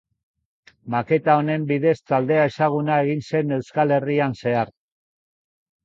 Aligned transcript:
Maketa 0.93 1.35
honen 1.41 1.67
bidez 1.73 1.93
taldea 2.13 2.49
ezaguna 2.55 2.99
egin 3.05 3.23
zen 3.29 3.57
Euskal 3.61 3.97
Herrian 4.01 4.39
zehar. 4.43 4.77